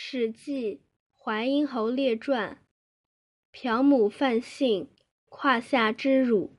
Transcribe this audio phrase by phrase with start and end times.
[0.00, 0.76] 史记·
[1.18, 2.58] 淮阴侯列传：
[3.50, 4.86] 朴母范姓，
[5.28, 6.56] 胯下之辱。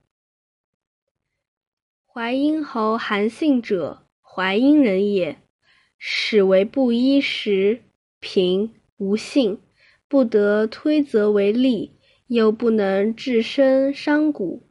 [2.05, 5.38] 淮阴侯韩信者，淮阴人也。
[5.97, 7.81] 始为布衣时，
[8.20, 9.57] 贫无信，
[10.09, 11.91] 不得推责为吏，
[12.27, 14.67] 又不能治身伤骨，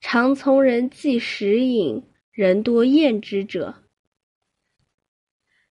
[0.00, 3.85] 常从人忌食饮，人多厌之者。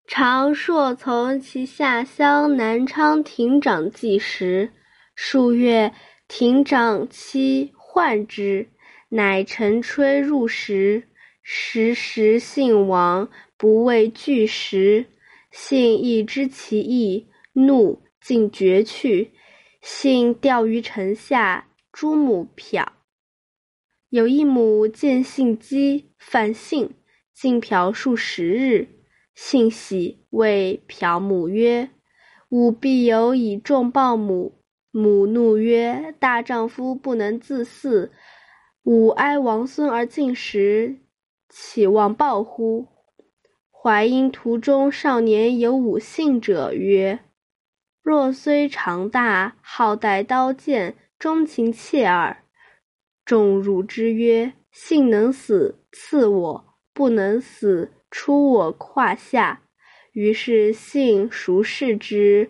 [0.07, 4.71] 常朔从其下乡南昌亭长计时，
[5.15, 5.91] 数月，
[6.27, 8.69] 亭长妻患之，
[9.09, 11.07] 乃乘吹入食，
[11.41, 15.07] 时时信亡，不畏拒食。
[15.49, 19.31] 信亦知其意，怒，尽绝去。
[19.81, 22.85] 信钓于城下，诸母瞟。
[24.09, 26.91] 有一母见信饥，犯信，
[27.33, 28.87] 尽嫖数十日。
[29.35, 31.89] 信喜，谓朴母曰
[32.49, 38.11] ：“吾必有以重报母。”母怒曰：“大丈夫不能自嗣，
[38.83, 41.01] 吾哀王孙而尽食，
[41.49, 42.87] 岂望报乎？”
[43.69, 47.19] 淮阴途中少年有五信者曰
[48.01, 52.43] ：“若虽长大，好带刀剑，钟情切耳。”
[53.25, 56.63] 众辱之曰：“信能死，赐我；
[56.93, 59.63] 不能死。”出我胯下，
[60.13, 62.49] 于是信孰视之，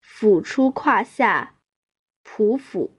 [0.00, 1.56] 甫出胯下，
[2.24, 2.96] 匍匐。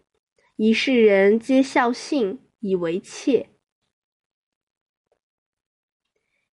[0.56, 3.50] 一世人皆笑信，以为妾。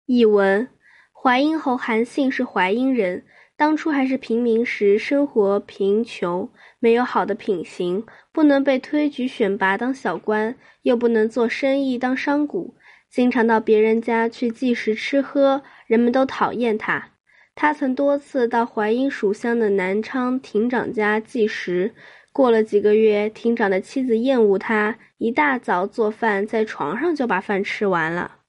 [0.05, 0.67] 译文：
[1.13, 3.25] 淮阴侯韩信是淮阴人，
[3.55, 12.75] 当初还是平民时，生活贫穷，没有好的品行，不能被推举选拔当小官，又不能做生意当商贾。
[13.15, 17.11] 经常到别人家去计时吃喝，人们都讨厌他。
[17.55, 21.93] 他曾多次到淮阴属乡的南昌亭长家计时，
[22.33, 28.39] 过了几个月，亭长的妻子厌恶他，一大早做饭，在床上就把饭吃完了。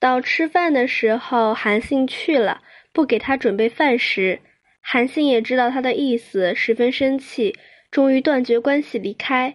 [0.00, 2.62] 到吃饭的时候，韩信去了，
[2.92, 4.40] 不给他准备饭食。
[4.80, 7.56] 韩信也知道他的意思，十分生气，
[7.88, 9.54] 终于断绝关系，离开。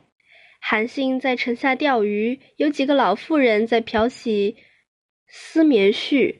[0.63, 4.55] 韩信在城下钓鱼，有几个老妇人在漂洗
[5.27, 6.35] 丝棉絮。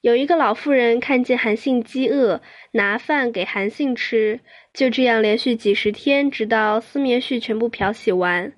[0.00, 2.40] 有一个老妇人看见韩信饥饿，
[2.72, 4.40] 拿饭给韩信吃。
[4.72, 8.52] 就这样连续几十天，直到丝棉絮全部漂洗完。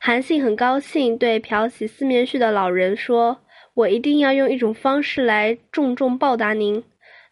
[0.00, 3.42] 韩信很高兴，对漂洗丝棉絮的老人说
[3.74, 6.82] ：“我一定要用一种方式来重重报答您。”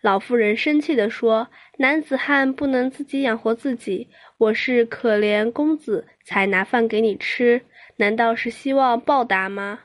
[0.03, 1.49] 老妇人生气地说
[1.81, 7.63] ：“男子汉不能自己养活自己，我是可怜公子才拿饭给你吃，
[7.97, 9.81] 难道是希望报答吗？”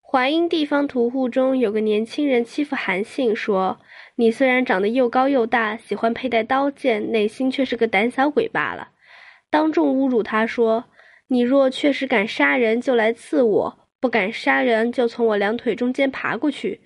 [0.00, 3.80] 淮阴地方屠户中有个年轻人欺负韩信，说
[4.14, 8.90] ：“你虽然长得又高又大，喜欢佩戴刀剑，内心却是个胆小鬼罢了。”
[9.50, 10.84] 当众侮辱他说
[11.26, 16.80] ：“你若确实敢杀人，就来刺我；不敢杀人，就从我两腿中间爬过去。”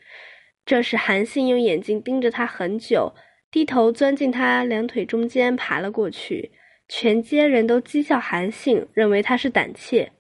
[0.64, 3.12] 这时，韩信用眼睛盯着他很久，
[3.52, 6.50] 低头钻进他两腿中间爬了过去。
[6.88, 10.12] 全街人都讥笑韩信，认为他是胆怯。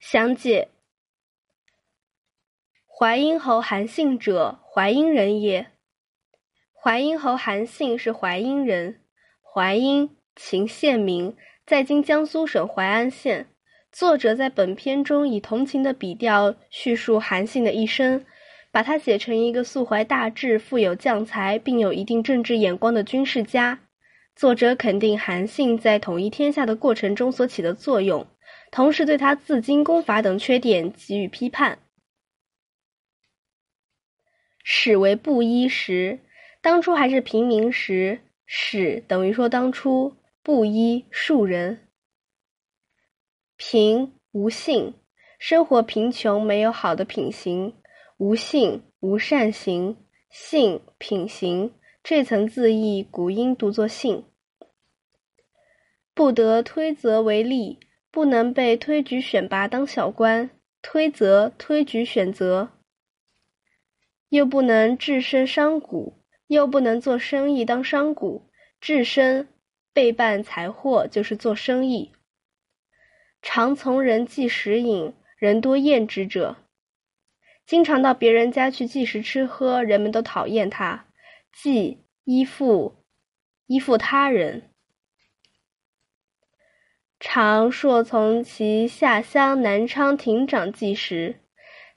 [0.00, 0.70] 详解：
[2.86, 5.66] 淮阴侯韩信者，淮阴人也。
[6.72, 9.00] 淮阴侯韩信是淮阴人，
[9.42, 11.36] 淮阴，秦县名，
[11.66, 13.48] 在今江苏省淮安县。
[13.92, 18.24] 作者在本篇中以同情的笔调叙述韩信的一生。
[18.78, 23.80] 把他写成一个素怀大志、富有将才，并有一定政治眼光的军事家。
[24.36, 28.24] 作者肯定韩信在统一天下的过程中所起的作用，
[28.70, 31.80] 同时对他自经功法等缺点给予批判。
[34.62, 36.20] 始为布衣时，
[36.60, 41.88] 当初还是平民时，始等于说当初布衣庶人。
[43.56, 44.94] 贫无信，
[45.40, 47.74] 生活贫穷，没有好的品行。
[48.18, 49.94] 无信，无善行；
[50.28, 51.72] 信，品行。
[52.02, 54.24] 这层字义，古音读作信。
[56.14, 57.76] 不得推责为吏，
[58.10, 60.50] 不能被推举选拔当小官。
[60.82, 62.70] 推责，推举选择。
[64.30, 66.12] 又不能置身商贾，
[66.48, 68.42] 又不能做生意当商贾。
[68.80, 69.46] 置身，
[69.92, 72.10] 备办财货，就是做生意。
[73.42, 76.56] 常从人忌食饮，人多厌之者。
[77.68, 81.04] 经常到别人家去计时吃喝，人们都讨厌他。
[81.52, 83.04] 计依附，
[83.66, 84.70] 依附他人。
[87.20, 91.40] 常硕从其下乡南昌亭长计时，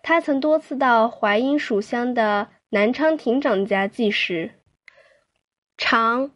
[0.03, 4.59] 他曾多次到淮阴属乡的南昌亭长家记时。
[5.77, 6.31] 长，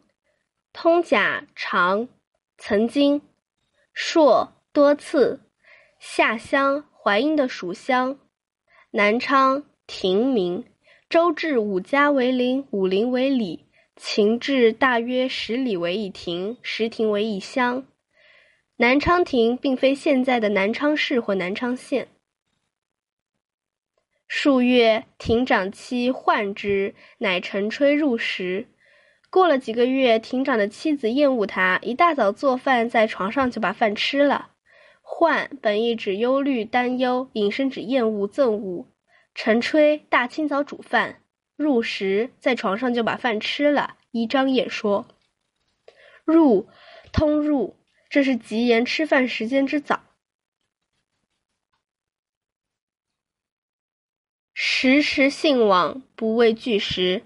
[0.72, 2.08] 通假长，
[2.56, 3.20] 曾经。
[3.92, 5.50] 硕，多次。
[5.98, 8.18] 下乡，淮阴的属乡。
[8.96, 10.64] 南昌，亭名。
[11.10, 13.66] 周至五家为陵，五陵为里。
[13.94, 17.84] 秦至大约十里为一亭，十亭为一乡。
[18.78, 22.08] 南昌亭并非现在的南昌市或南昌县。
[24.26, 28.66] 数月，亭长妻患之，乃晨炊入食。
[29.28, 34.52] 过了几个月，亭长的妻子厌恶他，一大早做饭，在床上就把饭吃了。
[35.08, 38.88] 患本意指忧虑、担忧；引申指厌恶、憎恶。
[39.34, 41.22] 晨炊，大清早煮饭。
[41.54, 43.96] 入食，在床上就把饭吃了。
[44.10, 45.06] 一张也说，
[46.24, 46.68] 入，
[47.12, 47.76] 通入，
[48.10, 50.02] 这是吉言吃饭时间之早。
[54.52, 57.22] 时时信往，不畏拒食。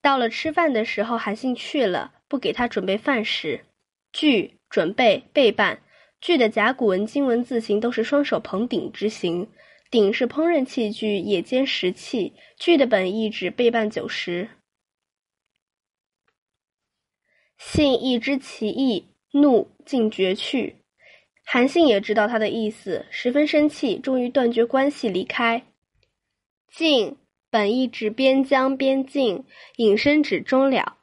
[0.00, 3.66] 到了吃饭的时候，韩信去了，不给他准备饭食。
[4.12, 5.82] 拒，准备，备办。
[6.20, 9.48] 拒的甲骨文、金文字形都是双手捧鼎之形，
[9.90, 12.34] 鼎是烹饪器具，也兼食器。
[12.56, 14.48] 具的本意指备办酒食。
[17.56, 20.76] 信亦知其意，怒尽绝去。
[21.44, 25.64] 韩信也知道他的意思，十分生气，终于断绝关系，离开。
[26.70, 27.16] 晋
[27.48, 30.98] 本意指边疆边境，引申指终了。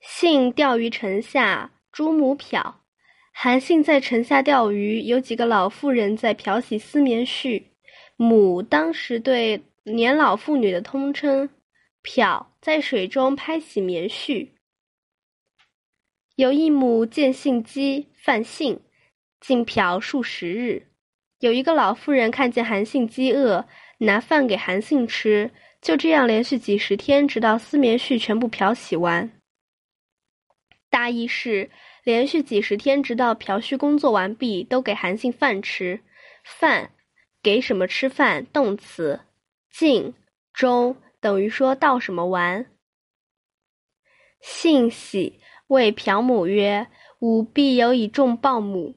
[0.00, 2.84] 信钓于城下，朱母漂。
[3.40, 7.62] 韩信在城下钓鱼，有几个老妇人在漂洗丝棉絮。
[8.16, 11.48] 母当时对年老妇女的通称。
[12.02, 14.48] 漂在水中拍洗棉絮。
[16.34, 18.80] 有一母见信饥，犯性，
[19.38, 20.88] 竟漂数十日。
[21.38, 23.64] 有一个老妇人看见韩信饥饿，
[23.98, 29.30] 拿饭给韩信吃，就这样连续几十天，直到丝棉絮全部漂洗完。
[30.90, 31.70] 大意是
[32.04, 36.00] 连续几十天，直到朴旭工作完毕，都给韩信饭吃。
[36.44, 36.90] 饭，
[37.42, 38.46] 给什么吃饭？
[38.52, 39.20] 动词。
[39.70, 40.14] 尽，
[40.52, 42.66] 中，等于说到什么完。
[44.40, 45.40] 信喜。
[45.66, 46.86] 谓朴母曰
[47.20, 48.94] ：“吾必有以重报母。”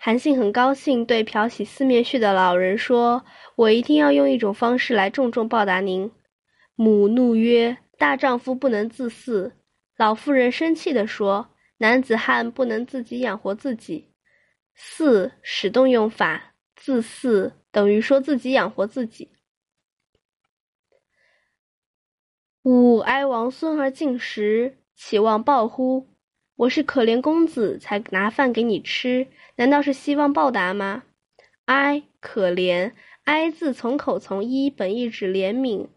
[0.00, 3.22] 韩信很高兴，对漂洗四面絮的老人说
[3.56, 6.10] ：“我一定要用一种方式来重重报答您。”
[6.74, 9.52] 母怒曰：“大丈夫不能自私。”
[9.98, 14.12] 老妇人生气地说：“男子汉不能自己养活自己。
[14.74, 19.30] ”“四”使动用法，“自饲”等于说自己养活自己。
[22.62, 24.78] 吾哀王孙而进食。
[24.96, 26.08] 岂望报乎？
[26.54, 29.26] 我是可怜公子，才拿饭给你吃，
[29.56, 31.04] 难道是希望报答吗？
[31.66, 32.92] 哀，可怜。
[33.24, 35.88] 哀字从口从一，本意指怜悯。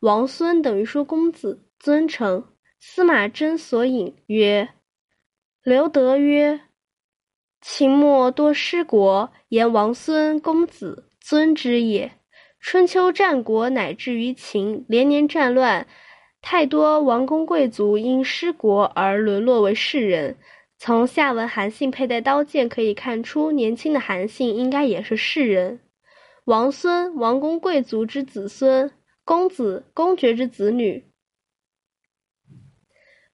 [0.00, 2.46] 王孙等于说公子，尊称。
[2.78, 4.70] 司马真所引曰
[5.66, 6.60] ：“刘德曰，
[7.60, 12.12] 秦末多失国，言王孙公子尊之也。
[12.60, 15.84] 春秋战国乃至于秦，连年战乱。”
[16.40, 20.36] 太多王公贵族因失国而沦落为士人。
[20.78, 25.80] 从下文韩信佩戴刀剑可以看出，年轻的韩信应该也是士人。
[26.44, 28.88] 王孙，王公贵族之子孙；
[29.24, 31.10] 公子，公爵之子女。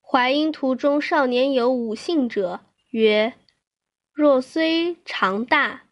[0.05, 2.59] 淮阴途中少年有五姓者，
[2.91, 3.33] 曰：
[4.11, 5.85] 若虽长大。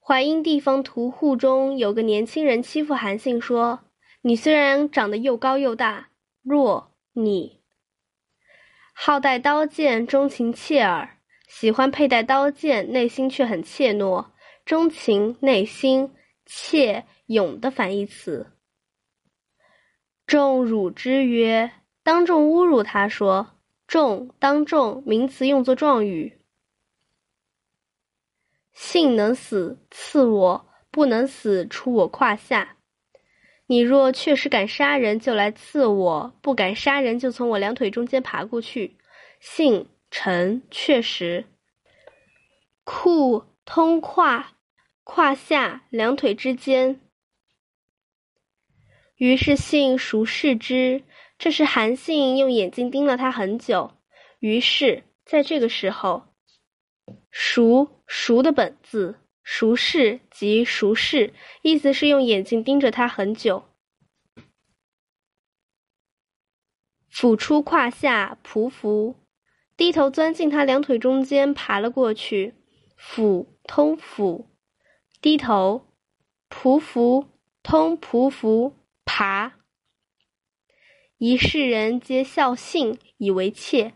[0.00, 3.80] 淮阴地方屠户中有个年轻人欺负韩信，说。
[4.22, 6.10] 你虽然长得又高又大，
[6.42, 7.60] 若你
[8.92, 11.16] 好带刀剑，钟情切耳，
[11.48, 14.26] 喜欢佩戴刀剑，内心却很怯懦。
[14.66, 18.52] 钟情内心怯勇的反义词。
[20.26, 21.70] 众辱之曰：
[22.10, 23.54] 当众侮辱他，说
[23.86, 26.40] 众当众名词用作状语。
[28.72, 32.76] 信能死，刺我；不能死，出我胯下。
[33.68, 38.96] 你若确实敢杀人，就来刺我；不敢杀人，就从我两腿中间爬过去。
[39.38, 41.44] 信臣确实。
[42.82, 44.56] 裤通胯，
[45.04, 47.00] 胯下两腿之间。
[49.14, 51.04] 于是信熟视之，
[51.40, 53.92] 这是韩信用眼睛盯了他很久。
[54.40, 56.24] 于是在这个时候，
[57.30, 59.16] 熟熟的本字。
[59.42, 61.32] 熟视即熟视，
[61.62, 63.64] 意思是用眼睛盯着他很久。
[67.08, 69.16] 俯出胯下，匍匐，
[69.78, 72.54] 低头钻进他两腿中间，爬了过去。
[72.96, 74.46] 俯通俯，
[75.22, 75.86] 低头，
[76.50, 77.26] 匍匐
[77.62, 78.74] 通匍匐，
[79.06, 79.59] 爬。
[81.22, 83.92] 一世人皆笑信，以为妾。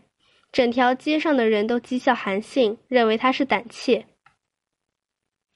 [0.51, 4.05] 整条街上的人都讥笑韩信，认为他是胆怯。